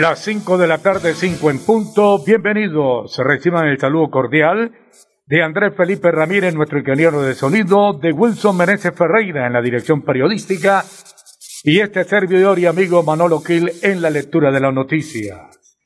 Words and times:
Las 0.00 0.24
5 0.24 0.56
de 0.56 0.66
la 0.66 0.78
tarde, 0.78 1.12
5 1.12 1.50
en 1.50 1.58
punto. 1.58 2.24
Bienvenidos. 2.24 3.14
Reciban 3.18 3.66
el 3.66 3.78
saludo 3.78 4.08
cordial 4.08 4.72
de 5.26 5.42
Andrés 5.42 5.74
Felipe 5.76 6.10
Ramírez, 6.10 6.54
nuestro 6.54 6.78
ingeniero 6.78 7.20
de 7.20 7.34
sonido, 7.34 7.92
de 7.92 8.10
Wilson 8.10 8.56
Meneses 8.56 8.94
Ferreira 8.96 9.46
en 9.46 9.52
la 9.52 9.60
dirección 9.60 10.00
periodística 10.00 10.82
y 11.64 11.80
este 11.80 12.04
servidor 12.04 12.58
y 12.58 12.64
amigo 12.64 13.02
Manolo 13.02 13.40
Gil 13.40 13.70
en 13.82 14.00
la 14.00 14.08
lectura 14.08 14.50
de 14.50 14.60
las 14.60 14.72
noticias. 14.72 15.76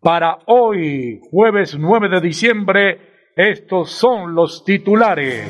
Para 0.00 0.38
hoy, 0.46 1.20
jueves 1.28 1.76
9 1.76 2.10
de 2.10 2.20
diciembre, 2.20 3.32
estos 3.34 3.90
son 3.90 4.36
los 4.36 4.64
titulares. 4.64 5.48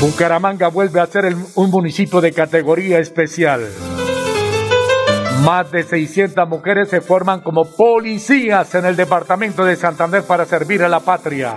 Bucaramanga 0.00 0.66
vuelve 0.66 0.98
a 0.98 1.06
ser 1.06 1.32
un 1.54 1.70
municipio 1.70 2.20
de 2.20 2.32
categoría 2.32 2.98
especial. 2.98 3.68
Más 5.44 5.70
de 5.70 5.82
600 5.84 6.46
mujeres 6.48 6.90
se 6.90 7.00
forman 7.00 7.40
como 7.40 7.64
policías 7.64 8.74
en 8.74 8.84
el 8.84 8.94
departamento 8.94 9.64
de 9.64 9.74
Santander 9.74 10.22
para 10.22 10.44
servir 10.44 10.82
a 10.82 10.88
la 10.88 11.00
patria. 11.00 11.54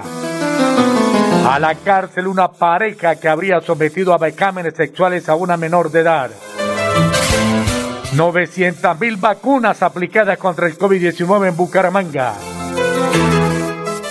A 1.50 1.60
la 1.60 1.76
cárcel 1.76 2.28
una 2.28 2.48
pareja 2.48 3.18
que 3.18 3.28
habría 3.28 3.60
sometido 3.60 4.14
a 4.14 4.18
becámenes 4.18 4.76
sexuales 4.76 5.28
a 5.28 5.36
una 5.36 5.58
menor 5.58 5.92
de 5.92 6.00
edad. 6.00 6.32
900 8.16 9.00
mil 9.00 9.18
vacunas 9.18 9.84
aplicadas 9.84 10.38
contra 10.38 10.68
el 10.68 10.78
COVID-19 10.78 11.50
en 11.50 11.58
Bucaramanga. 11.58 12.36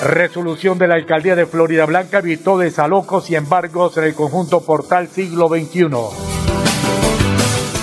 Resolución 0.02 0.76
de 0.78 0.88
la 0.88 0.96
alcaldía 0.96 1.34
de 1.34 1.46
Florida 1.46 1.86
Blanca 1.86 2.18
evitó 2.18 2.58
desalojos 2.58 3.30
y 3.30 3.36
embargos 3.36 3.96
en 3.96 4.04
el 4.04 4.14
conjunto 4.14 4.60
Portal 4.60 5.08
Siglo 5.08 5.48
XXI. 5.48 5.88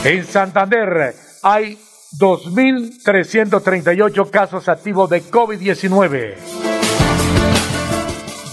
En 0.03 0.25
Santander 0.25 1.28
hay 1.43 1.77
2.338 2.17 4.29
casos 4.29 4.67
activos 4.67 5.09
de 5.09 5.23
COVID-19. 5.23 6.35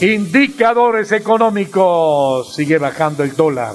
Indicadores 0.00 1.12
económicos. 1.12 2.54
Sigue 2.54 2.78
bajando 2.78 3.22
el 3.22 3.34
dólar. 3.34 3.74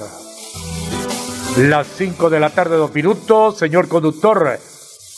Las 1.58 1.86
5 1.88 2.30
de 2.30 2.40
la 2.40 2.50
tarde, 2.50 2.76
dos 2.76 2.94
minutos. 2.94 3.58
Señor 3.58 3.88
conductor, 3.88 4.58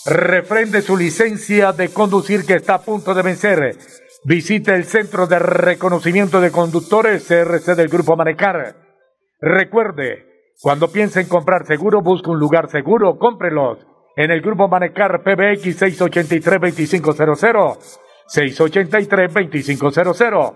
refrende 0.06 0.82
su 0.82 0.96
licencia 0.96 1.72
de 1.72 1.90
conducir 1.90 2.44
que 2.44 2.54
está 2.54 2.74
a 2.74 2.82
punto 2.82 3.14
de 3.14 3.22
vencer. 3.22 3.78
Visite 4.24 4.74
el 4.74 4.84
Centro 4.84 5.26
de 5.26 5.38
Reconocimiento 5.38 6.40
de 6.40 6.50
Conductores 6.50 7.26
CRC 7.28 7.74
del 7.74 7.88
Grupo 7.88 8.16
Manecar. 8.16 8.74
Recuerde, 9.38 10.33
cuando 10.64 10.90
piense 10.90 11.20
en 11.20 11.28
comprar 11.28 11.66
seguro, 11.66 12.00
busque 12.00 12.30
un 12.30 12.38
lugar 12.38 12.70
seguro, 12.70 13.18
cómprelos. 13.18 13.86
En 14.16 14.30
el 14.30 14.40
Grupo 14.40 14.66
Manecar 14.66 15.22
PBX 15.22 15.82
683-2500, 15.82 18.00
683-2500. 18.34 20.54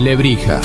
Lebrija. 0.00 0.62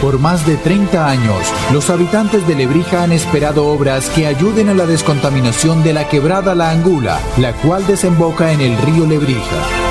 Por 0.00 0.20
más 0.20 0.46
de 0.46 0.56
30 0.56 1.08
años, 1.08 1.52
los 1.72 1.90
habitantes 1.90 2.46
de 2.46 2.54
Lebrija 2.54 3.02
han 3.02 3.10
esperado 3.12 3.66
obras 3.66 4.08
que 4.10 4.26
ayuden 4.26 4.68
a 4.68 4.74
la 4.74 4.86
descontaminación 4.86 5.82
de 5.82 5.94
la 5.94 6.08
quebrada 6.08 6.54
La 6.54 6.70
Angula, 6.70 7.18
la 7.38 7.54
cual 7.54 7.84
desemboca 7.86 8.52
en 8.52 8.60
el 8.60 8.78
río 8.78 9.04
Lebrija. 9.04 9.89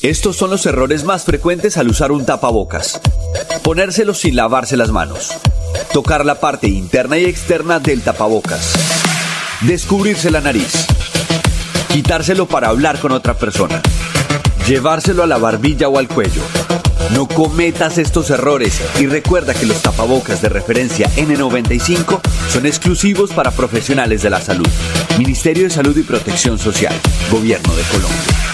Estos 0.00 0.36
son 0.36 0.50
los 0.50 0.66
errores 0.66 1.04
más 1.04 1.24
frecuentes 1.24 1.76
al 1.76 1.88
usar 1.88 2.12
un 2.12 2.26
tapabocas. 2.26 3.00
Ponérselo 3.62 4.12
sin 4.12 4.36
lavarse 4.36 4.76
las 4.76 4.90
manos. 4.90 5.30
Tocar 5.92 6.26
la 6.26 6.40
parte 6.40 6.68
interna 6.68 7.16
y 7.16 7.24
externa 7.24 7.78
del 7.78 8.02
tapabocas. 8.02 8.74
Descubrirse 9.62 10.30
la 10.30 10.40
nariz. 10.40 10.86
Quitárselo 11.92 12.46
para 12.46 12.68
hablar 12.68 12.98
con 12.98 13.12
otra 13.12 13.34
persona. 13.34 13.80
Llevárselo 14.66 15.22
a 15.22 15.26
la 15.26 15.38
barbilla 15.38 15.88
o 15.88 15.98
al 15.98 16.08
cuello. 16.08 16.42
No 17.12 17.26
cometas 17.26 17.96
estos 17.96 18.30
errores 18.30 18.80
y 18.98 19.06
recuerda 19.06 19.54
que 19.54 19.66
los 19.66 19.80
tapabocas 19.80 20.42
de 20.42 20.48
referencia 20.48 21.08
N95 21.16 22.20
son 22.50 22.66
exclusivos 22.66 23.30
para 23.30 23.52
profesionales 23.52 24.22
de 24.22 24.30
la 24.30 24.40
salud. 24.40 24.68
Ministerio 25.18 25.64
de 25.64 25.70
Salud 25.70 25.96
y 25.96 26.02
Protección 26.02 26.58
Social. 26.58 26.94
Gobierno 27.30 27.74
de 27.74 27.82
Colombia. 27.84 28.53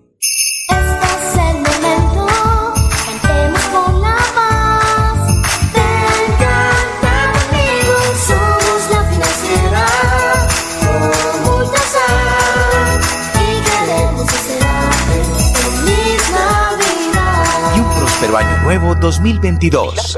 Nuevo 18.71 18.95
2022. 18.95 20.15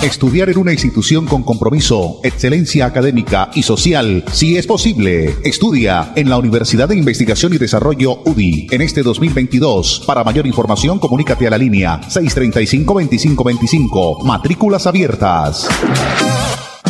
Estudiar 0.00 0.48
en 0.48 0.58
una 0.58 0.70
institución 0.70 1.26
con 1.26 1.42
compromiso, 1.42 2.20
excelencia 2.22 2.86
académica 2.86 3.50
y 3.52 3.64
social, 3.64 4.22
si 4.30 4.56
es 4.56 4.68
posible. 4.68 5.34
Estudia 5.42 6.12
en 6.14 6.30
la 6.30 6.38
Universidad 6.38 6.88
de 6.88 6.94
Investigación 6.94 7.52
y 7.52 7.58
Desarrollo 7.58 8.22
UDI 8.24 8.68
en 8.70 8.80
este 8.80 9.02
2022. 9.02 10.04
Para 10.06 10.22
mayor 10.22 10.46
información, 10.46 11.00
comunícate 11.00 11.48
a 11.48 11.50
la 11.50 11.58
línea 11.58 12.00
635-2525. 12.02 14.22
Matrículas 14.22 14.86
abiertas. 14.86 15.66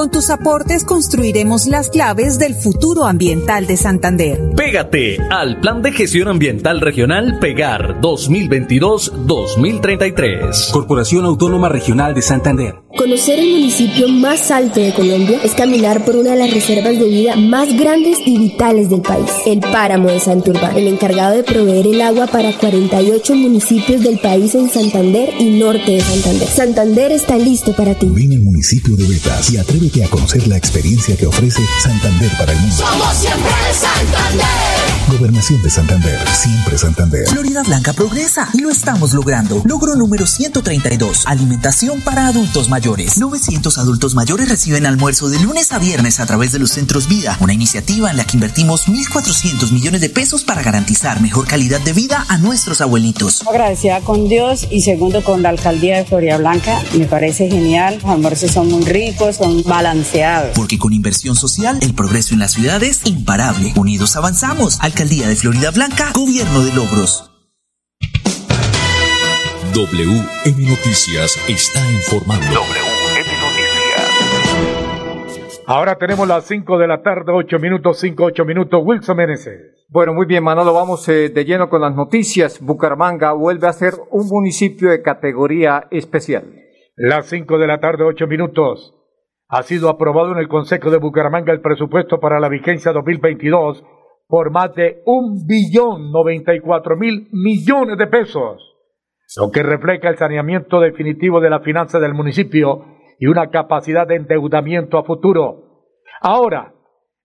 Con 0.00 0.10
tus 0.10 0.30
aportes 0.30 0.86
construiremos 0.86 1.66
las 1.66 1.90
claves 1.90 2.38
del 2.38 2.54
futuro 2.54 3.04
ambiental 3.04 3.66
de 3.66 3.76
Santander. 3.76 4.40
Pégate 4.56 5.18
al 5.28 5.60
Plan 5.60 5.82
de 5.82 5.92
Gestión 5.92 6.28
Ambiental 6.28 6.80
Regional 6.80 7.38
Pegar 7.38 8.00
2022-2033. 8.00 10.70
Corporación 10.70 11.26
Autónoma 11.26 11.68
Regional 11.68 12.14
de 12.14 12.22
Santander. 12.22 12.76
Conocer 12.96 13.38
el 13.38 13.50
municipio 13.50 14.08
más 14.08 14.50
alto 14.50 14.80
de 14.80 14.92
Colombia 14.92 15.38
es 15.44 15.52
caminar 15.52 16.04
por 16.04 16.16
una 16.16 16.32
de 16.32 16.38
las 16.38 16.52
reservas 16.52 16.98
de 16.98 17.06
vida 17.06 17.36
más 17.36 17.68
grandes 17.78 18.18
y 18.26 18.36
vitales 18.36 18.90
del 18.90 19.02
país, 19.02 19.30
el 19.46 19.60
Páramo 19.60 20.08
de 20.08 20.18
Santurbán, 20.18 20.76
el 20.76 20.88
encargado 20.88 21.36
de 21.36 21.44
proveer 21.44 21.86
el 21.86 22.00
agua 22.00 22.26
para 22.26 22.52
48 22.52 23.36
municipios 23.36 24.02
del 24.02 24.18
país 24.18 24.54
en 24.54 24.68
Santander 24.70 25.34
y 25.38 25.58
norte 25.58 25.92
de 25.92 26.00
Santander. 26.00 26.48
Santander 26.48 27.12
está 27.12 27.38
listo 27.38 27.76
para 27.76 27.94
ti. 27.94 28.08
Ven 28.10 28.32
al 28.32 28.40
municipio 28.40 28.96
de 28.96 29.06
Betas 29.06 29.52
y 29.52 29.58
atrévete 29.58 29.89
a 29.98 30.08
conocer 30.08 30.46
la 30.46 30.56
experiencia 30.56 31.16
que 31.16 31.26
ofrece 31.26 31.60
Santander 31.82 32.30
para 32.38 32.52
el 32.52 32.60
mundo. 32.60 32.76
Somos 32.76 33.16
siempre 33.16 33.50
Santander. 33.74 34.99
Gobernación 35.10 35.60
de 35.62 35.70
Santander, 35.70 36.18
siempre 36.28 36.78
Santander. 36.78 37.26
Florida 37.28 37.64
Blanca 37.64 37.92
progresa 37.92 38.48
y 38.54 38.60
lo 38.60 38.70
estamos 38.70 39.12
logrando. 39.12 39.60
Logro 39.64 39.96
número 39.96 40.24
132. 40.24 41.24
Alimentación 41.26 42.00
para 42.00 42.28
adultos 42.28 42.68
mayores. 42.68 43.18
900 43.18 43.76
adultos 43.78 44.14
mayores 44.14 44.48
reciben 44.48 44.86
almuerzo 44.86 45.28
de 45.28 45.40
lunes 45.40 45.72
a 45.72 45.80
viernes 45.80 46.20
a 46.20 46.26
través 46.26 46.52
de 46.52 46.60
los 46.60 46.70
centros 46.70 47.08
vida. 47.08 47.36
Una 47.40 47.52
iniciativa 47.52 48.10
en 48.10 48.18
la 48.18 48.24
que 48.24 48.36
invertimos 48.36 48.86
1.400 48.86 49.72
millones 49.72 50.00
de 50.00 50.10
pesos 50.10 50.44
para 50.44 50.62
garantizar 50.62 51.20
mejor 51.20 51.46
calidad 51.48 51.80
de 51.80 51.92
vida 51.92 52.24
a 52.28 52.38
nuestros 52.38 52.80
abuelitos. 52.80 53.42
Agradecida 53.48 54.00
con 54.02 54.28
Dios 54.28 54.68
y 54.70 54.82
segundo 54.82 55.24
con 55.24 55.42
la 55.42 55.48
alcaldía 55.48 55.96
de 55.96 56.04
Florida 56.04 56.36
Blanca. 56.36 56.80
Me 56.96 57.06
parece 57.06 57.48
genial. 57.50 57.98
Los 58.00 58.12
almuerzos 58.12 58.52
son 58.52 58.68
muy 58.68 58.84
ricos, 58.84 59.36
son 59.36 59.64
balanceados. 59.64 60.52
Porque 60.54 60.78
con 60.78 60.92
inversión 60.92 61.34
social, 61.34 61.78
el 61.80 61.94
progreso 61.94 62.32
en 62.32 62.40
la 62.40 62.48
ciudad 62.48 62.80
es 62.84 63.00
imparable. 63.04 63.72
Unidos 63.74 64.14
avanzamos. 64.14 64.78
Alcaldía 65.00 65.28
de 65.28 65.36
Florida 65.36 65.70
Blanca, 65.74 66.12
Gobierno 66.14 66.60
de 66.60 66.74
Logros. 66.74 67.32
WM 69.72 70.68
Noticias 70.68 71.42
está 71.48 71.80
informando. 71.90 72.44
WM 72.44 73.30
Noticias. 73.40 74.52
Ahora 75.66 75.94
tenemos 75.94 76.28
las 76.28 76.44
5 76.44 76.76
de 76.76 76.86
la 76.86 77.00
tarde, 77.00 77.32
8 77.32 77.58
minutos, 77.58 77.98
5, 77.98 78.24
8 78.24 78.44
minutos. 78.44 78.82
Wilson 78.84 79.16
Meneses. 79.16 79.86
Bueno, 79.88 80.12
muy 80.12 80.26
bien, 80.26 80.44
Manolo, 80.44 80.74
vamos 80.74 81.08
eh, 81.08 81.30
de 81.30 81.44
lleno 81.46 81.70
con 81.70 81.80
las 81.80 81.94
noticias. 81.94 82.60
Bucaramanga 82.60 83.32
vuelve 83.32 83.68
a 83.68 83.72
ser 83.72 83.94
un 84.10 84.26
municipio 84.28 84.90
de 84.90 85.00
categoría 85.00 85.88
especial. 85.90 86.44
Las 86.94 87.24
5 87.30 87.56
de 87.56 87.66
la 87.66 87.80
tarde, 87.80 88.04
8 88.04 88.26
minutos. 88.26 88.94
Ha 89.48 89.62
sido 89.62 89.88
aprobado 89.88 90.32
en 90.32 90.38
el 90.40 90.48
Consejo 90.48 90.90
de 90.90 90.98
Bucaramanga 90.98 91.54
el 91.54 91.62
presupuesto 91.62 92.20
para 92.20 92.38
la 92.38 92.50
vigencia 92.50 92.92
2022 92.92 93.82
por 94.30 94.52
más 94.52 94.72
de 94.76 95.02
un 95.06 95.44
billón 95.46 96.12
94 96.12 96.96
mil 96.96 97.28
millones 97.32 97.98
de 97.98 98.06
pesos, 98.06 98.62
lo 99.36 99.50
que 99.50 99.64
refleja 99.64 100.08
el 100.08 100.16
saneamiento 100.16 100.80
definitivo 100.80 101.40
de 101.40 101.50
la 101.50 101.60
finanza 101.60 101.98
del 101.98 102.14
municipio 102.14 102.84
y 103.18 103.26
una 103.26 103.50
capacidad 103.50 104.06
de 104.06 104.14
endeudamiento 104.14 104.98
a 104.98 105.04
futuro. 105.04 105.88
Ahora, 106.22 106.72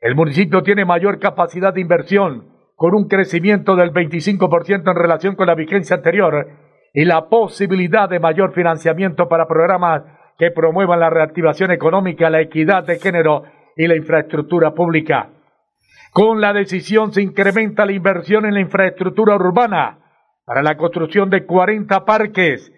el 0.01 0.15
municipio 0.15 0.63
tiene 0.63 0.83
mayor 0.83 1.19
capacidad 1.19 1.73
de 1.73 1.81
inversión, 1.81 2.49
con 2.75 2.95
un 2.95 3.07
crecimiento 3.07 3.75
del 3.75 3.93
25% 3.93 4.89
en 4.89 4.95
relación 4.95 5.35
con 5.35 5.47
la 5.47 5.55
vigencia 5.55 5.95
anterior 5.95 6.47
y 6.91 7.05
la 7.05 7.29
posibilidad 7.29 8.09
de 8.09 8.19
mayor 8.19 8.53
financiamiento 8.53 9.29
para 9.29 9.47
programas 9.47 10.03
que 10.39 10.51
promuevan 10.51 10.99
la 10.99 11.11
reactivación 11.11 11.71
económica, 11.71 12.29
la 12.29 12.41
equidad 12.41 12.83
de 12.83 12.99
género 12.99 13.43
y 13.77 13.87
la 13.87 13.95
infraestructura 13.95 14.73
pública. 14.73 15.34
Con 16.15 16.39
la 16.39 16.53
decisión 16.53 17.11
se 17.11 17.21
incrementa 17.21 17.85
la 17.85 17.91
inversión 17.91 18.45
en 18.45 18.53
la 18.53 18.61
infraestructura 18.61 19.35
urbana 19.35 19.99
para 20.45 20.63
la 20.63 20.77
construcción 20.77 21.29
de 21.29 21.45
40 21.45 22.05
parques, 22.05 22.71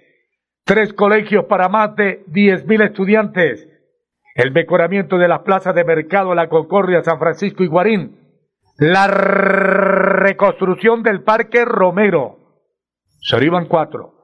tres 0.65 0.91
colegios 0.93 1.45
para 1.45 1.69
más 1.69 1.95
de 1.95 2.25
10.000 2.31 2.85
estudiantes, 2.85 3.69
el 4.33 4.51
mejoramiento 4.51 5.19
de 5.19 5.27
las 5.27 5.41
plazas 5.41 5.75
de 5.75 5.83
mercado 5.83 6.33
La 6.33 6.49
Concordia, 6.49 7.03
San 7.03 7.19
Francisco 7.19 7.63
y 7.63 7.67
Guarín, 7.67 8.17
la 8.79 9.05
reconstrucción 9.05 11.03
del 11.03 11.21
Parque 11.21 11.63
Romero, 11.63 12.63
Soriban 13.19 13.67
4, 13.67 14.15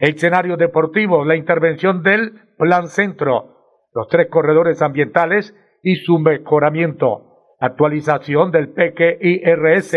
escenarios 0.00 0.56
deportivos, 0.56 1.26
la 1.26 1.36
intervención 1.36 2.02
del 2.02 2.54
Plan 2.56 2.88
Centro, 2.88 3.84
los 3.94 4.08
tres 4.08 4.28
corredores 4.30 4.80
ambientales 4.80 5.54
y 5.82 5.96
su 5.96 6.18
mejoramiento 6.18 7.31
actualización 7.62 8.50
del 8.50 8.70
PQIRS, 8.70 9.96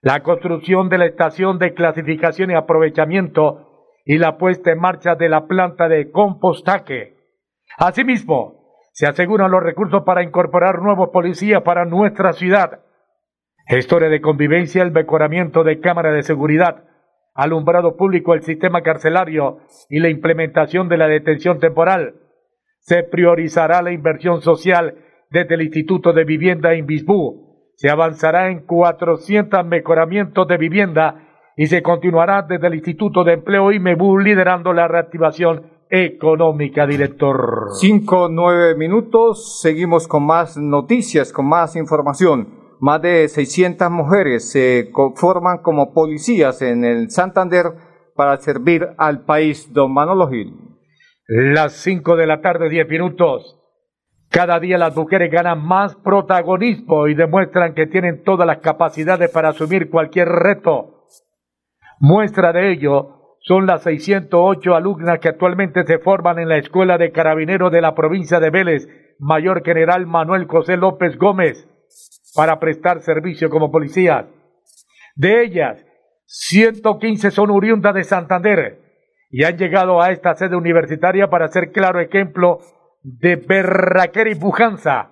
la 0.00 0.20
construcción 0.22 0.88
de 0.88 0.96
la 0.96 1.06
estación 1.06 1.58
de 1.58 1.74
clasificación 1.74 2.50
y 2.50 2.54
aprovechamiento 2.54 3.90
y 4.06 4.16
la 4.16 4.38
puesta 4.38 4.72
en 4.72 4.80
marcha 4.80 5.14
de 5.14 5.28
la 5.28 5.46
planta 5.46 5.88
de 5.88 6.10
compostaje. 6.10 7.18
Asimismo, 7.76 8.78
se 8.92 9.06
aseguran 9.06 9.50
los 9.50 9.62
recursos 9.62 10.04
para 10.04 10.22
incorporar 10.22 10.80
nuevos 10.80 11.10
policías 11.10 11.60
para 11.62 11.84
nuestra 11.84 12.32
ciudad. 12.32 12.80
Gestores 13.66 14.10
de 14.10 14.22
convivencia, 14.22 14.82
el 14.82 14.90
mejoramiento 14.90 15.64
de 15.64 15.80
cámaras 15.80 16.14
de 16.14 16.22
seguridad, 16.22 16.84
alumbrado 17.34 17.98
público, 17.98 18.32
el 18.32 18.42
sistema 18.42 18.80
carcelario 18.80 19.58
y 19.90 19.98
la 20.00 20.08
implementación 20.08 20.88
de 20.88 20.96
la 20.96 21.08
detención 21.08 21.58
temporal. 21.58 22.14
Se 22.78 23.02
priorizará 23.02 23.82
la 23.82 23.92
inversión 23.92 24.40
social 24.40 24.94
desde 25.30 25.54
el 25.54 25.62
Instituto 25.62 26.12
de 26.12 26.24
Vivienda 26.24 26.74
en 26.74 26.86
Bisbú. 26.86 27.72
Se 27.76 27.88
avanzará 27.88 28.50
en 28.50 28.66
400 28.66 29.64
mejoramientos 29.64 30.46
de 30.46 30.58
vivienda 30.58 31.28
y 31.56 31.66
se 31.66 31.82
continuará 31.82 32.42
desde 32.42 32.66
el 32.66 32.74
Instituto 32.74 33.24
de 33.24 33.34
Empleo 33.34 33.72
IMEBU 33.72 34.18
liderando 34.18 34.72
la 34.72 34.88
reactivación 34.88 35.70
económica, 35.90 36.86
director. 36.86 37.68
Cinco, 37.78 38.28
nueve 38.30 38.74
minutos. 38.76 39.60
Seguimos 39.60 40.06
con 40.06 40.24
más 40.24 40.56
noticias, 40.56 41.32
con 41.32 41.48
más 41.48 41.76
información. 41.76 42.60
Más 42.80 43.02
de 43.02 43.28
600 43.28 43.90
mujeres 43.90 44.50
se 44.50 44.90
forman 45.16 45.58
como 45.58 45.92
policías 45.92 46.62
en 46.62 46.84
el 46.84 47.10
Santander 47.10 47.66
para 48.14 48.38
servir 48.38 48.88
al 48.96 49.24
país. 49.24 49.70
Don 49.72 49.92
Manolo 49.92 50.28
Gil. 50.28 50.54
Las 51.26 51.74
5 51.74 52.16
de 52.16 52.26
la 52.26 52.40
tarde, 52.40 52.70
10 52.70 52.88
minutos. 52.88 53.59
Cada 54.30 54.60
día 54.60 54.78
las 54.78 54.94
mujeres 54.94 55.28
ganan 55.28 55.66
más 55.66 55.96
protagonismo 55.96 57.08
y 57.08 57.14
demuestran 57.14 57.74
que 57.74 57.86
tienen 57.86 58.22
todas 58.22 58.46
las 58.46 58.58
capacidades 58.58 59.28
para 59.30 59.48
asumir 59.48 59.90
cualquier 59.90 60.28
reto. 60.28 61.06
Muestra 61.98 62.52
de 62.52 62.70
ello 62.70 63.36
son 63.40 63.66
las 63.66 63.82
608 63.82 64.74
alumnas 64.76 65.18
que 65.18 65.30
actualmente 65.30 65.84
se 65.84 65.98
forman 65.98 66.38
en 66.38 66.48
la 66.48 66.58
Escuela 66.58 66.96
de 66.96 67.10
Carabineros 67.10 67.72
de 67.72 67.80
la 67.80 67.96
provincia 67.96 68.38
de 68.38 68.50
Vélez, 68.50 68.88
Mayor 69.18 69.64
General 69.64 70.06
Manuel 70.06 70.46
José 70.46 70.76
López 70.76 71.18
Gómez, 71.18 71.66
para 72.36 72.60
prestar 72.60 73.00
servicio 73.00 73.50
como 73.50 73.72
policías. 73.72 74.26
De 75.16 75.42
ellas, 75.42 75.84
115 76.26 77.32
son 77.32 77.50
oriundas 77.50 77.94
de 77.94 78.04
Santander 78.04 78.78
y 79.28 79.42
han 79.42 79.58
llegado 79.58 80.00
a 80.00 80.12
esta 80.12 80.36
sede 80.36 80.54
universitaria 80.54 81.28
para 81.28 81.48
ser 81.48 81.72
claro 81.72 81.98
ejemplo 81.98 82.60
de 83.02 83.36
berraquera 83.36 84.30
y 84.30 84.34
pujanza. 84.34 85.10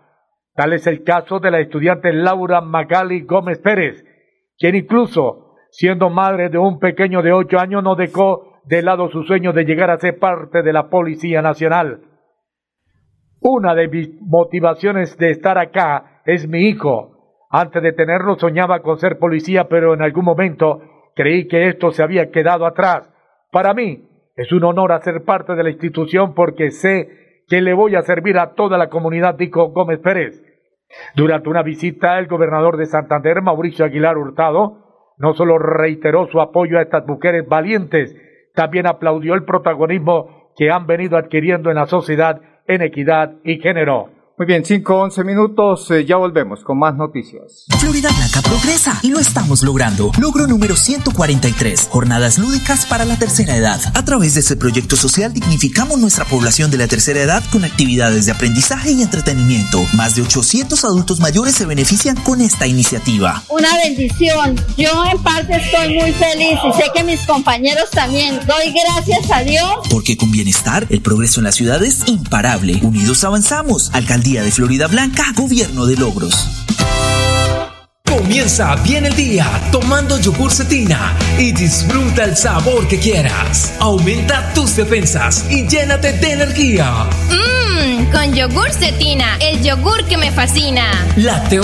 Tal 0.54 0.72
es 0.72 0.86
el 0.86 1.04
caso 1.04 1.38
de 1.38 1.50
la 1.50 1.60
estudiante 1.60 2.12
Laura 2.12 2.60
Magali 2.60 3.22
Gómez 3.22 3.58
Pérez, 3.60 4.04
quien 4.58 4.74
incluso, 4.74 5.54
siendo 5.70 6.10
madre 6.10 6.48
de 6.48 6.58
un 6.58 6.78
pequeño 6.78 7.22
de 7.22 7.32
ocho 7.32 7.58
años, 7.58 7.82
no 7.82 7.94
dejó 7.94 8.60
de 8.64 8.82
lado 8.82 9.08
su 9.08 9.22
sueño 9.22 9.52
de 9.52 9.64
llegar 9.64 9.90
a 9.90 9.98
ser 9.98 10.18
parte 10.18 10.62
de 10.62 10.72
la 10.72 10.90
Policía 10.90 11.42
Nacional. 11.42 12.02
Una 13.40 13.74
de 13.74 13.88
mis 13.88 14.10
motivaciones 14.20 15.16
de 15.16 15.30
estar 15.30 15.58
acá 15.58 16.22
es 16.26 16.48
mi 16.48 16.68
hijo. 16.68 17.46
Antes 17.50 17.82
de 17.82 17.92
tenerlo 17.92 18.36
soñaba 18.36 18.82
con 18.82 18.98
ser 18.98 19.18
policía, 19.18 19.68
pero 19.68 19.94
en 19.94 20.02
algún 20.02 20.24
momento 20.24 20.82
creí 21.14 21.46
que 21.46 21.68
esto 21.68 21.92
se 21.92 22.02
había 22.02 22.30
quedado 22.30 22.66
atrás. 22.66 23.08
Para 23.50 23.74
mí 23.74 24.08
es 24.36 24.52
un 24.52 24.64
honor 24.64 24.92
hacer 24.92 25.24
parte 25.24 25.54
de 25.54 25.62
la 25.62 25.70
institución 25.70 26.34
porque 26.34 26.70
sé 26.70 27.27
que 27.48 27.60
le 27.60 27.74
voy 27.74 27.94
a 27.94 28.02
servir 28.02 28.38
a 28.38 28.54
toda 28.54 28.78
la 28.78 28.88
comunidad, 28.88 29.34
dijo 29.34 29.68
Gómez 29.70 30.00
Pérez. 30.00 30.42
Durante 31.14 31.48
una 31.48 31.62
visita, 31.62 32.18
el 32.18 32.26
gobernador 32.26 32.76
de 32.76 32.86
Santander, 32.86 33.42
Mauricio 33.42 33.84
Aguilar 33.84 34.16
Hurtado, 34.16 35.14
no 35.18 35.34
solo 35.34 35.58
reiteró 35.58 36.26
su 36.26 36.40
apoyo 36.40 36.78
a 36.78 36.82
estas 36.82 37.06
mujeres 37.06 37.46
valientes, 37.46 38.16
también 38.54 38.86
aplaudió 38.86 39.34
el 39.34 39.44
protagonismo 39.44 40.52
que 40.56 40.70
han 40.70 40.86
venido 40.86 41.16
adquiriendo 41.16 41.70
en 41.70 41.76
la 41.76 41.86
sociedad 41.86 42.40
en 42.66 42.82
equidad 42.82 43.34
y 43.44 43.60
género. 43.60 44.10
Muy 44.38 44.46
bien, 44.46 44.64
5, 44.64 44.94
11 44.94 45.24
minutos, 45.24 45.90
eh, 45.90 46.04
ya 46.06 46.14
volvemos 46.14 46.62
con 46.62 46.78
más 46.78 46.94
noticias. 46.94 47.64
Florida 47.80 48.08
Blanca 48.16 48.40
progresa 48.40 49.00
y 49.02 49.10
lo 49.10 49.18
estamos 49.18 49.64
logrando. 49.64 50.12
Logro 50.16 50.46
número 50.46 50.76
143, 50.76 51.88
jornadas 51.90 52.38
lúdicas 52.38 52.86
para 52.86 53.04
la 53.04 53.18
tercera 53.18 53.56
edad. 53.56 53.80
A 53.94 54.04
través 54.04 54.34
de 54.34 54.40
este 54.40 54.54
proyecto 54.54 54.94
social 54.94 55.32
dignificamos 55.32 55.98
nuestra 55.98 56.24
población 56.24 56.70
de 56.70 56.76
la 56.76 56.86
tercera 56.86 57.20
edad 57.20 57.42
con 57.50 57.64
actividades 57.64 58.26
de 58.26 58.32
aprendizaje 58.32 58.92
y 58.92 59.02
entretenimiento. 59.02 59.82
Más 59.94 60.14
de 60.14 60.22
800 60.22 60.84
adultos 60.84 61.18
mayores 61.18 61.56
se 61.56 61.66
benefician 61.66 62.14
con 62.14 62.40
esta 62.40 62.68
iniciativa. 62.68 63.42
Una 63.48 63.76
bendición. 63.82 64.54
Yo 64.76 65.04
en 65.10 65.20
parte 65.20 65.56
estoy 65.56 65.98
muy 65.98 66.12
feliz 66.12 66.60
y 66.64 66.72
sé 66.80 66.84
que 66.94 67.02
mis 67.02 67.26
compañeros 67.26 67.90
también. 67.90 68.38
Doy 68.46 68.72
gracias 68.72 69.28
a 69.32 69.40
Dios. 69.40 69.88
Porque 69.90 70.16
con 70.16 70.30
bienestar, 70.30 70.86
el 70.90 71.02
progreso 71.02 71.40
en 71.40 71.44
la 71.44 71.52
ciudad 71.52 71.82
es 71.82 72.06
imparable. 72.06 72.78
Unidos 72.84 73.24
avanzamos. 73.24 73.90
Alcaldía 73.92 74.27
de 74.36 74.52
Florida 74.52 74.86
Blanca, 74.88 75.24
Gobierno 75.34 75.86
de 75.86 75.96
Logros. 75.96 76.66
Comienza 78.04 78.76
bien 78.76 79.06
el 79.06 79.16
día 79.16 79.46
tomando 79.72 80.20
yogur 80.20 80.52
cetina 80.52 81.16
y 81.38 81.52
disfruta 81.52 82.24
el 82.24 82.36
sabor 82.36 82.86
que 82.86 82.98
quieras. 82.98 83.72
Aumenta 83.80 84.52
tus 84.52 84.76
defensas 84.76 85.46
y 85.48 85.66
llénate 85.66 86.12
de 86.12 86.32
energía. 86.32 87.08
Mmm, 87.30 87.57
con 88.10 88.34
yogur 88.34 88.72
cetina, 88.72 89.36
el 89.40 89.62
yogur 89.62 90.04
que 90.04 90.16
me 90.16 90.32
fascina. 90.32 91.06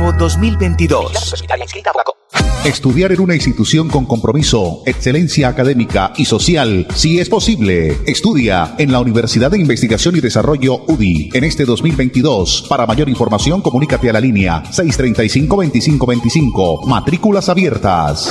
Nuevo 0.00 0.16
2022. 0.16 1.34
Estudiar 2.64 3.12
en 3.12 3.20
una 3.20 3.34
institución 3.34 3.90
con 3.90 4.06
compromiso, 4.06 4.82
excelencia 4.86 5.48
académica 5.48 6.14
y 6.16 6.24
social, 6.24 6.86
si 6.94 7.20
es 7.20 7.28
posible. 7.28 7.98
Estudia 8.06 8.76
en 8.78 8.92
la 8.92 9.00
Universidad 9.00 9.50
de 9.50 9.58
Investigación 9.58 10.16
y 10.16 10.20
Desarrollo 10.20 10.84
UDI 10.86 11.32
en 11.34 11.44
este 11.44 11.66
2022. 11.66 12.64
Para 12.66 12.86
mayor 12.86 13.10
información, 13.10 13.60
comunícate 13.60 14.08
a 14.08 14.14
la 14.14 14.20
línea 14.20 14.62
635-2525. 14.72 16.86
Matrículas 16.86 17.50
abiertas. 17.50 18.30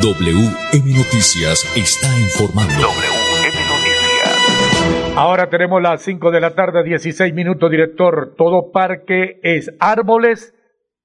WM 0.00 0.94
Noticias 0.94 1.64
está 1.76 2.06
informando. 2.20 2.72
WM 2.72 3.58
Noticias. 3.66 5.14
Ahora 5.16 5.50
tenemos 5.50 5.82
las 5.82 6.02
5 6.02 6.30
de 6.30 6.40
la 6.40 6.54
tarde, 6.54 6.84
16 6.84 7.34
minutos, 7.34 7.68
director. 7.68 8.34
Todo 8.38 8.70
parque 8.70 9.40
es 9.42 9.74
árboles 9.80 10.54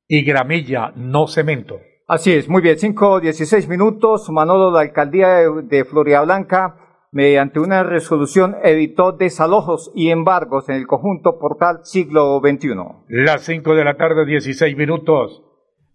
y 0.07 0.23
gramilla, 0.23 0.91
no 0.95 1.25
cemento. 1.25 1.79
Así 2.07 2.33
es, 2.33 2.47
muy 2.47 2.62
bien, 2.62 2.77
5, 2.77 3.21
16 3.21 3.67
minutos. 3.67 4.29
Manolo, 4.29 4.69
la 4.69 4.81
alcaldía 4.81 5.29
de, 5.38 5.63
de 5.63 5.85
Florida 5.85 6.21
Blanca, 6.21 6.75
mediante 7.12 7.59
una 7.59 7.81
resolución, 7.81 8.57
evitó 8.63 9.13
desalojos 9.13 9.91
y 9.95 10.12
embargos 10.12 10.69
en 10.69 10.75
el 10.75 10.85
conjunto 10.85 11.39
portal 11.39 11.79
siglo 11.81 12.39
XXI. 12.43 12.75
Las 13.07 13.41
5 13.41 13.73
de 13.73 13.85
la 13.85 13.95
tarde, 13.95 14.23
16 14.27 14.77
minutos. 14.77 15.41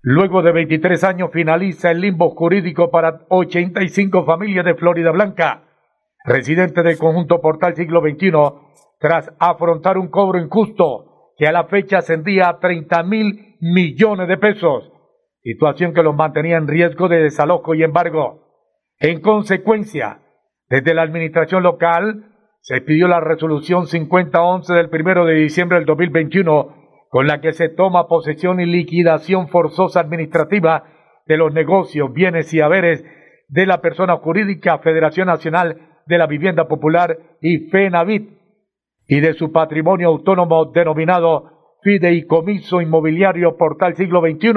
Luego 0.00 0.42
de 0.42 0.52
23 0.52 1.02
años 1.04 1.30
finaliza 1.32 1.90
el 1.90 2.00
limbo 2.00 2.30
jurídico 2.30 2.90
para 2.90 3.20
85 3.28 4.24
familias 4.24 4.64
de 4.64 4.74
Florida 4.74 5.10
Blanca, 5.10 5.64
residentes 6.24 6.84
del 6.84 6.98
conjunto 6.98 7.40
Portal 7.40 7.74
Siglo 7.74 8.00
XXI, 8.00 8.32
tras 9.00 9.32
afrontar 9.40 9.98
un 9.98 10.08
cobro 10.08 10.38
injusto 10.38 11.32
que 11.36 11.46
a 11.46 11.52
la 11.52 11.64
fecha 11.64 11.98
ascendía 11.98 12.48
a 12.48 12.58
30 12.58 13.02
mil 13.02 13.56
millones 13.60 14.28
de 14.28 14.36
pesos, 14.36 14.92
situación 15.42 15.92
que 15.92 16.02
los 16.02 16.14
mantenía 16.14 16.56
en 16.56 16.68
riesgo 16.68 17.08
de 17.08 17.22
desalojo 17.22 17.74
y 17.74 17.82
embargo. 17.82 18.44
En 19.00 19.20
consecuencia, 19.20 20.20
desde 20.68 20.94
la 20.94 21.02
administración 21.02 21.62
local 21.62 22.34
se 22.60 22.80
pidió 22.82 23.08
la 23.08 23.20
resolución 23.20 23.86
5011 23.86 24.74
del 24.74 24.90
primero 24.90 25.24
de 25.24 25.34
diciembre 25.34 25.78
del 25.78 25.86
2021 25.86 26.87
con 27.10 27.26
la 27.26 27.40
que 27.40 27.52
se 27.52 27.68
toma 27.68 28.06
posesión 28.06 28.60
y 28.60 28.66
liquidación 28.66 29.48
forzosa 29.48 30.00
administrativa 30.00 30.84
de 31.26 31.36
los 31.36 31.52
negocios, 31.52 32.12
bienes 32.12 32.52
y 32.54 32.60
haberes 32.60 33.04
de 33.48 33.66
la 33.66 33.80
persona 33.80 34.16
jurídica 34.16 34.78
Federación 34.78 35.26
Nacional 35.26 36.00
de 36.06 36.18
la 36.18 36.26
Vivienda 36.26 36.68
Popular 36.68 37.18
y 37.40 37.70
FENAVIT 37.70 38.30
y 39.06 39.20
de 39.20 39.32
su 39.34 39.52
patrimonio 39.52 40.08
autónomo 40.08 40.66
denominado 40.66 41.78
Fideicomiso 41.82 42.80
Inmobiliario 42.80 43.56
Portal 43.56 43.94
Siglo 43.94 44.20
XXI, 44.20 44.52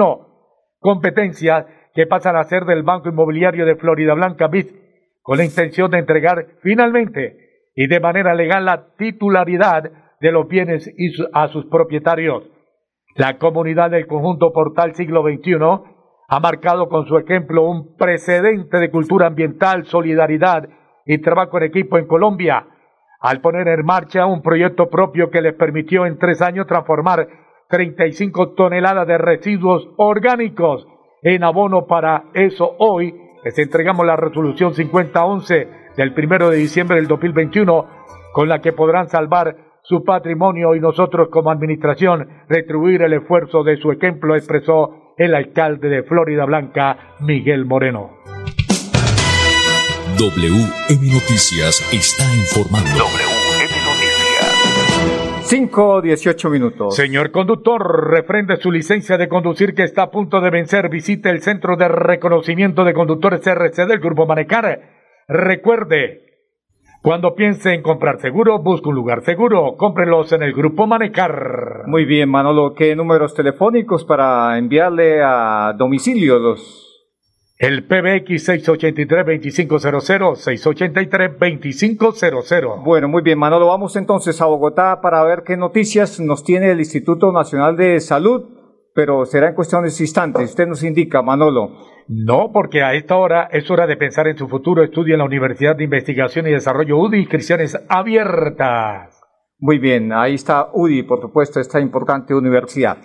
competencias 0.78 1.66
que 1.94 2.06
pasan 2.06 2.36
a 2.36 2.44
ser 2.44 2.64
del 2.64 2.82
Banco 2.82 3.08
Inmobiliario 3.08 3.64
de 3.64 3.76
Florida 3.76 4.14
Blanca 4.14 4.48
BID, 4.48 4.66
con 5.22 5.38
la 5.38 5.44
intención 5.44 5.90
de 5.90 5.98
entregar 5.98 6.46
finalmente 6.62 7.70
y 7.74 7.86
de 7.86 8.00
manera 8.00 8.34
legal 8.34 8.64
la 8.64 8.94
titularidad 8.96 9.90
de 10.22 10.30
los 10.30 10.46
bienes 10.46 10.88
a 11.32 11.48
sus 11.48 11.66
propietarios. 11.66 12.44
La 13.16 13.38
comunidad 13.38 13.90
del 13.90 14.06
conjunto 14.06 14.52
Portal 14.52 14.94
Siglo 14.94 15.22
XXI 15.22 15.56
ha 16.28 16.40
marcado 16.40 16.88
con 16.88 17.06
su 17.06 17.18
ejemplo 17.18 17.64
un 17.64 17.96
precedente 17.96 18.78
de 18.78 18.90
cultura 18.90 19.26
ambiental, 19.26 19.84
solidaridad 19.84 20.68
y 21.04 21.18
trabajo 21.18 21.58
en 21.58 21.64
equipo 21.64 21.98
en 21.98 22.06
Colombia, 22.06 22.68
al 23.20 23.40
poner 23.40 23.66
en 23.66 23.84
marcha 23.84 24.24
un 24.26 24.42
proyecto 24.42 24.88
propio 24.88 25.28
que 25.28 25.42
les 25.42 25.54
permitió 25.54 26.06
en 26.06 26.18
tres 26.18 26.40
años 26.40 26.68
transformar 26.68 27.26
35 27.68 28.52
toneladas 28.52 29.08
de 29.08 29.18
residuos 29.18 29.88
orgánicos 29.96 30.86
en 31.22 31.42
abono 31.42 31.86
para 31.86 32.26
eso 32.34 32.76
hoy 32.78 33.12
les 33.44 33.58
entregamos 33.58 34.06
la 34.06 34.16
resolución 34.16 34.72
5011 34.72 35.68
del 35.96 36.14
primero 36.14 36.48
de 36.48 36.58
diciembre 36.58 36.96
del 36.96 37.08
2021 37.08 37.86
con 38.32 38.48
la 38.48 38.60
que 38.60 38.72
podrán 38.72 39.08
salvar 39.08 39.71
su 39.82 40.04
patrimonio 40.04 40.74
y 40.74 40.80
nosotros 40.80 41.28
como 41.30 41.50
administración 41.50 42.28
retribuir 42.48 43.02
el 43.02 43.14
esfuerzo 43.14 43.64
de 43.64 43.76
su 43.76 43.90
ejemplo, 43.90 44.36
expresó 44.36 45.14
el 45.18 45.34
alcalde 45.34 45.88
de 45.88 46.02
Florida 46.04 46.44
Blanca, 46.44 47.16
Miguel 47.20 47.66
Moreno. 47.66 48.10
WM 50.18 51.12
Noticias 51.12 51.80
está 51.92 52.24
informando. 52.34 52.90
WM 52.90 53.72
Noticias. 53.84 54.22
5, 55.44 56.00
18 56.00 56.50
minutos. 56.50 56.96
Señor 56.96 57.30
conductor, 57.30 58.08
refrende 58.08 58.56
su 58.56 58.70
licencia 58.70 59.18
de 59.18 59.28
conducir 59.28 59.74
que 59.74 59.82
está 59.82 60.04
a 60.04 60.10
punto 60.10 60.40
de 60.40 60.50
vencer. 60.50 60.88
Visite 60.88 61.28
el 61.28 61.42
Centro 61.42 61.76
de 61.76 61.88
Reconocimiento 61.88 62.84
de 62.84 62.94
Conductores 62.94 63.46
RC 63.46 63.86
del 63.86 63.98
Grupo 63.98 64.26
Manecar. 64.26 64.80
Recuerde, 65.28 66.31
cuando 67.02 67.34
piense 67.34 67.74
en 67.74 67.82
comprar 67.82 68.20
seguro, 68.20 68.60
busque 68.60 68.88
un 68.88 68.94
lugar 68.94 69.24
seguro. 69.24 69.74
Cómprelos 69.76 70.30
en 70.32 70.44
el 70.44 70.52
Grupo 70.52 70.86
Manecar. 70.86 71.82
Muy 71.86 72.04
bien, 72.04 72.30
Manolo, 72.30 72.74
¿qué 72.74 72.94
números 72.94 73.34
telefónicos 73.34 74.04
para 74.04 74.56
enviarle 74.56 75.20
a 75.20 75.74
domicilio 75.76 76.38
los... 76.38 76.88
El 77.58 77.84
PBX 77.86 78.48
683-2500, 78.48 80.36
683-2500. 81.38 82.84
Bueno, 82.84 83.08
muy 83.08 83.22
bien, 83.22 83.36
Manolo, 83.38 83.66
vamos 83.66 83.96
entonces 83.96 84.40
a 84.40 84.46
Bogotá 84.46 85.00
para 85.00 85.24
ver 85.24 85.42
qué 85.44 85.56
noticias 85.56 86.20
nos 86.20 86.44
tiene 86.44 86.70
el 86.70 86.78
Instituto 86.78 87.32
Nacional 87.32 87.76
de 87.76 87.98
Salud, 87.98 88.61
pero 88.94 89.24
será 89.24 89.48
en 89.48 89.54
cuestiones 89.54 89.98
instantes. 90.00 90.50
Usted 90.50 90.66
nos 90.66 90.82
indica, 90.82 91.22
Manolo. 91.22 91.70
No, 92.08 92.50
porque 92.52 92.82
a 92.82 92.92
esta 92.94 93.16
hora 93.16 93.48
es 93.50 93.70
hora 93.70 93.86
de 93.86 93.96
pensar 93.96 94.28
en 94.28 94.36
su 94.36 94.48
futuro. 94.48 94.82
Estudia 94.82 95.14
en 95.14 95.20
la 95.20 95.24
Universidad 95.24 95.74
de 95.76 95.84
Investigación 95.84 96.46
y 96.46 96.50
Desarrollo 96.50 96.98
UDI, 96.98 97.20
inscripciones 97.20 97.82
abiertas. 97.88 99.18
Muy 99.58 99.78
bien, 99.78 100.12
ahí 100.12 100.34
está 100.34 100.68
UDI, 100.72 101.04
por 101.04 101.20
supuesto, 101.20 101.60
esta 101.60 101.80
importante 101.80 102.34
universidad. 102.34 102.98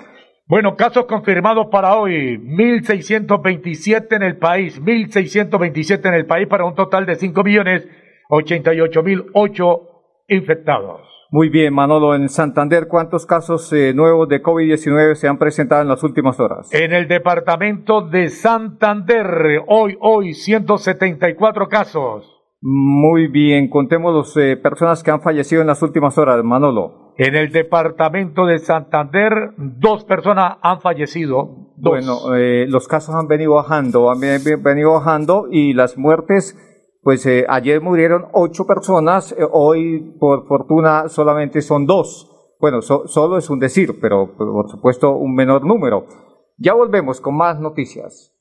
Bueno, 0.47 0.76
casos 0.76 1.06
confirmados 1.06 1.67
para 1.67 1.95
hoy, 1.97 2.38
1.627 2.38 4.15
en 4.15 4.23
el 4.23 4.38
país, 4.38 4.82
1.627 4.82 6.08
en 6.08 6.13
el 6.13 6.26
país 6.26 6.47
para 6.47 6.63
un 6.65 6.73
total 6.73 7.06
de 7.06 7.17
5.088.008 7.17 9.82
infectados. 10.30 11.16
Muy 11.29 11.49
bien, 11.49 11.73
Manolo, 11.73 12.15
en 12.15 12.29
Santander, 12.29 12.87
¿cuántos 12.87 13.25
casos 13.25 13.71
eh, 13.73 13.93
nuevos 13.93 14.29
de 14.29 14.41
COVID-19 14.41 15.15
se 15.15 15.27
han 15.27 15.37
presentado 15.37 15.81
en 15.81 15.89
las 15.89 16.01
últimas 16.03 16.39
horas? 16.39 16.69
En 16.73 16.93
el 16.93 17.07
departamento 17.09 18.01
de 18.01 18.29
Santander, 18.29 19.61
hoy, 19.67 19.97
hoy, 19.99 20.33
174 20.33 21.67
casos. 21.67 22.33
Muy 22.61 23.27
bien, 23.27 23.69
contemos 23.69 24.15
las 24.15 24.37
eh, 24.37 24.57
personas 24.57 25.03
que 25.03 25.11
han 25.11 25.21
fallecido 25.21 25.61
en 25.61 25.67
las 25.67 25.81
últimas 25.83 26.17
horas, 26.17 26.43
Manolo. 26.43 27.13
En 27.17 27.35
el 27.35 27.51
departamento 27.51 28.45
de 28.45 28.59
Santander, 28.59 29.51
dos 29.57 30.05
personas 30.05 30.57
han 30.61 30.81
fallecido. 30.81 31.73
Dos. 31.77 31.91
Bueno, 31.91 32.35
eh, 32.35 32.65
los 32.67 32.87
casos 32.87 33.13
han 33.15 33.27
venido 33.27 33.53
bajando, 33.55 34.09
han 34.11 34.19
ve- 34.19 34.55
venido 34.59 34.93
bajando 34.93 35.47
y 35.51 35.73
las 35.73 35.97
muertes, 35.97 36.55
pues 37.07 37.25
eh, 37.25 37.45
ayer 37.47 37.79
murieron 37.79 38.25
ocho 38.33 38.65
personas, 38.65 39.31
eh, 39.31 39.47
hoy 39.49 40.17
por 40.19 40.45
fortuna 40.45 41.07
solamente 41.07 41.61
son 41.61 41.85
dos. 41.85 42.29
Bueno, 42.59 42.81
so- 42.81 43.07
solo 43.07 43.37
es 43.37 43.49
un 43.49 43.59
decir, 43.59 43.97
pero 44.01 44.35
por 44.35 44.69
supuesto 44.69 45.11
un 45.15 45.33
menor 45.33 45.63
número. 45.65 46.05
Ya 46.57 46.73
volvemos 46.73 47.21
con 47.21 47.37
más 47.37 47.61
noticias. 47.61 48.33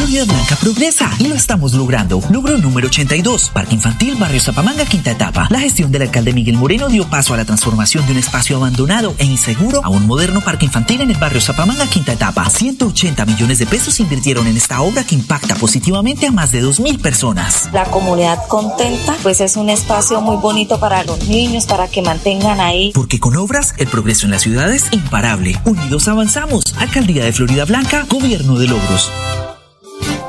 Florida 0.00 0.24
Blanca 0.24 0.56
progresa 0.56 1.10
y 1.18 1.28
lo 1.28 1.34
estamos 1.34 1.74
logrando. 1.74 2.22
Logro 2.30 2.56
número 2.56 2.86
82, 2.86 3.50
Parque 3.50 3.74
Infantil 3.74 4.14
Barrio 4.14 4.40
Zapamanga, 4.40 4.86
quinta 4.86 5.10
etapa. 5.10 5.46
La 5.50 5.60
gestión 5.60 5.92
del 5.92 6.00
alcalde 6.00 6.32
Miguel 6.32 6.56
Moreno 6.56 6.88
dio 6.88 7.06
paso 7.10 7.34
a 7.34 7.36
la 7.36 7.44
transformación 7.44 8.06
de 8.06 8.12
un 8.12 8.18
espacio 8.18 8.56
abandonado 8.56 9.14
e 9.18 9.26
inseguro 9.26 9.84
a 9.84 9.90
un 9.90 10.06
moderno 10.06 10.40
parque 10.40 10.64
infantil 10.64 11.02
en 11.02 11.10
el 11.10 11.18
barrio 11.18 11.42
Zapamanga, 11.42 11.86
quinta 11.86 12.14
etapa. 12.14 12.48
180 12.48 13.26
millones 13.26 13.58
de 13.58 13.66
pesos 13.66 13.92
se 13.92 14.02
invirtieron 14.02 14.46
en 14.46 14.56
esta 14.56 14.80
obra 14.80 15.04
que 15.04 15.14
impacta 15.14 15.54
positivamente 15.56 16.26
a 16.26 16.32
más 16.32 16.50
de 16.50 16.64
2.000 16.64 17.02
personas. 17.02 17.68
La 17.74 17.84
comunidad 17.84 18.38
contenta, 18.48 19.14
pues 19.22 19.42
es 19.42 19.56
un 19.56 19.68
espacio 19.68 20.22
muy 20.22 20.36
bonito 20.36 20.80
para 20.80 21.04
los 21.04 21.28
niños, 21.28 21.66
para 21.66 21.88
que 21.88 22.00
mantengan 22.00 22.58
ahí. 22.58 22.90
Porque 22.94 23.20
con 23.20 23.36
obras, 23.36 23.74
el 23.76 23.86
progreso 23.86 24.24
en 24.24 24.30
la 24.30 24.38
ciudad 24.38 24.72
es 24.72 24.90
imparable. 24.92 25.60
Unidos 25.66 26.08
avanzamos. 26.08 26.74
Alcaldía 26.78 27.22
de 27.22 27.34
Florida 27.34 27.66
Blanca, 27.66 28.06
Gobierno 28.08 28.58
de 28.58 28.66
Logros. 28.66 29.10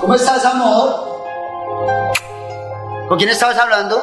¿Cómo 0.02 0.16
estás, 0.16 0.44
amor? 0.46 0.90
¿Con 3.08 3.20
quién 3.20 3.30
estabas 3.30 3.60
hablando? 3.60 4.02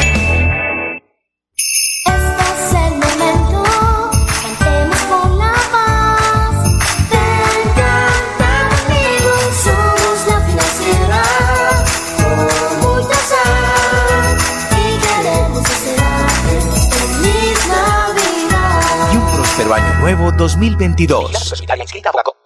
2022. 20.39 21.53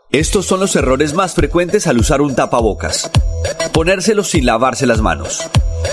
Estos 0.09 0.47
son 0.47 0.59
los 0.59 0.75
errores 0.75 1.13
más 1.13 1.35
frecuentes 1.35 1.85
al 1.85 1.99
usar 1.99 2.21
un 2.21 2.33
tapabocas. 2.33 3.11
Ponérselo 3.71 4.23
sin 4.23 4.47
lavarse 4.47 4.87
las 4.87 4.99
manos. 4.99 5.47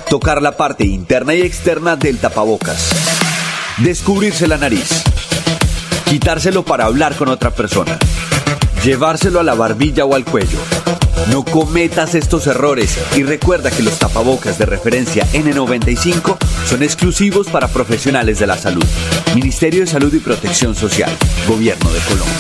Tocar 0.09 0.41
la 0.41 0.57
parte 0.57 0.87
interna 0.87 1.35
y 1.35 1.43
externa 1.43 1.97
del 1.97 2.17
tapabocas. 2.17 2.91
Descubrirse 3.85 4.49
la 4.49 4.57
nariz. 4.57 5.05
Quitárselo 6.07 6.65
para 6.65 6.87
hablar 6.87 7.17
con 7.17 7.29
otra 7.29 7.51
persona. 7.51 7.99
Llevárselo 8.83 9.39
a 9.39 9.43
la 9.43 9.53
barbilla 9.53 10.07
o 10.07 10.15
al 10.15 10.25
cuello. 10.25 10.59
No 11.31 11.45
cometas 11.45 12.17
estos 12.17 12.49
errores 12.49 12.99
y 13.17 13.23
recuerda 13.23 13.71
que 13.71 13.85
los 13.85 13.97
tapabocas 13.99 14.59
de 14.59 14.67
referencia 14.67 15.25
N95 15.33 16.37
son 16.67 16.83
exclusivos 16.83 17.47
para 17.49 17.69
profesionales 17.69 18.41
de 18.41 18.49
la 18.49 18.59
salud. 18.59 18.85
Ministerio 19.35 19.81
de 19.81 19.87
Salud 19.87 20.13
y 20.13 20.19
Protección 20.19 20.75
Social. 20.75 21.11
Gobierno 21.47 21.89
de 21.91 22.01
Colombia. 22.01 22.35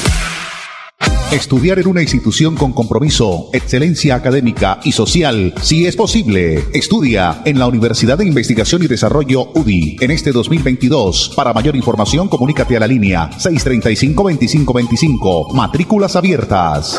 Estudiar 1.31 1.79
en 1.79 1.87
una 1.87 2.03
institución 2.03 2.57
con 2.57 2.73
compromiso, 2.73 3.51
excelencia 3.53 4.17
académica 4.17 4.81
y 4.83 4.91
social, 4.91 5.55
si 5.63 5.87
es 5.87 5.95
posible. 5.95 6.65
Estudia 6.75 7.43
en 7.45 7.61
la 7.61 7.69
Universidad 7.69 8.19
de 8.19 8.27
Investigación 8.27 8.83
y 8.83 8.89
Desarrollo 8.89 9.53
UDI 9.55 9.99
en 10.01 10.11
este 10.11 10.33
2022. 10.33 11.35
Para 11.37 11.53
mayor 11.53 11.77
información, 11.77 12.27
comunícate 12.27 12.77
a 12.77 12.81
la 12.81 12.89
línea 12.89 13.31
635-2525. 13.39 15.53
Matrículas 15.53 16.17
abiertas. 16.17 16.99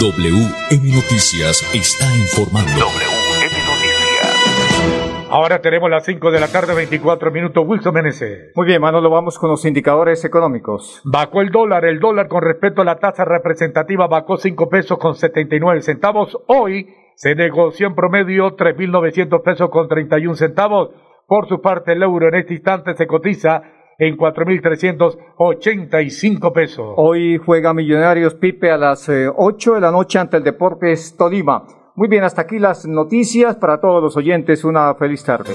WM 0.00 0.94
Noticias 0.94 1.60
está 1.74 2.06
informando. 2.16 2.70
WM 2.72 3.52
Noticias. 3.68 5.28
Ahora 5.28 5.60
tenemos 5.60 5.90
las 5.90 6.06
5 6.06 6.30
de 6.30 6.40
la 6.40 6.48
tarde, 6.48 6.74
24 6.74 7.30
minutos. 7.30 7.62
Wilson 7.66 7.92
Menezes. 7.92 8.52
Muy 8.54 8.66
bien, 8.66 8.80
Manolo, 8.80 9.10
vamos 9.10 9.38
con 9.38 9.50
los 9.50 9.62
indicadores 9.66 10.24
económicos. 10.24 11.02
Bajó 11.04 11.42
el 11.42 11.50
dólar. 11.50 11.84
El 11.84 12.00
dólar 12.00 12.28
con 12.28 12.40
respecto 12.40 12.80
a 12.80 12.86
la 12.86 12.98
tasa 12.98 13.26
representativa 13.26 14.06
bajó 14.06 14.38
5 14.38 14.70
pesos 14.70 14.96
con 14.96 15.16
79 15.16 15.82
centavos. 15.82 16.34
Hoy 16.46 16.94
se 17.14 17.34
negoció 17.34 17.86
en 17.86 17.94
promedio 17.94 18.56
3.900 18.56 19.42
pesos 19.42 19.68
con 19.68 19.86
31 19.86 20.34
centavos. 20.34 20.92
Por 21.26 21.46
su 21.46 21.60
parte, 21.60 21.92
el 21.92 22.02
euro 22.02 22.28
en 22.28 22.36
este 22.36 22.54
instante 22.54 22.94
se 22.94 23.06
cotiza 23.06 23.62
en 24.00 24.16
4.385 24.16 26.52
pesos. 26.52 26.94
Hoy 26.96 27.36
juega 27.36 27.72
Millonarios 27.74 28.34
Pipe 28.34 28.72
a 28.72 28.78
las 28.78 29.08
eh, 29.10 29.28
8 29.32 29.74
de 29.74 29.80
la 29.80 29.92
noche 29.92 30.18
ante 30.18 30.38
el 30.38 30.42
Deportes 30.42 31.16
Tolima. 31.16 31.64
Muy 31.94 32.08
bien, 32.08 32.24
hasta 32.24 32.42
aquí 32.42 32.58
las 32.58 32.84
noticias 32.86 33.54
para 33.56 33.78
todos 33.78 34.02
los 34.02 34.16
oyentes. 34.16 34.64
Una 34.64 34.94
feliz 34.94 35.22
tarde. 35.22 35.52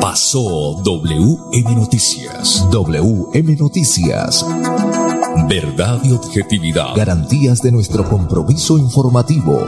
Pasó 0.00 0.80
WM 0.84 1.74
Noticias. 1.74 2.68
WM 2.70 3.56
Noticias. 3.56 4.46
Verdad 5.48 6.00
y 6.04 6.12
objetividad. 6.12 6.94
Garantías 6.94 7.62
de 7.62 7.72
nuestro 7.72 8.04
compromiso 8.04 8.78
informativo. 8.78 9.58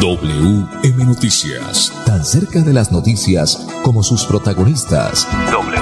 WM 0.00 1.04
Noticias. 1.04 1.92
Tan 2.06 2.24
cerca 2.24 2.60
de 2.60 2.72
las 2.72 2.92
noticias 2.92 3.66
como 3.82 4.02
sus 4.02 4.24
protagonistas. 4.24 5.26
WM 5.50 5.72
Noticias. 5.72 5.81